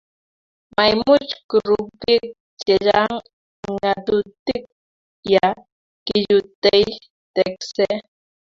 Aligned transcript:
maimuch 0.75 1.31
kurub 1.49 1.85
biik 1.99 2.25
chechang' 2.63 3.21
ng'atutik 3.73 4.63
ya 5.33 5.47
kichutei 6.07 6.85
teksee 7.35 7.95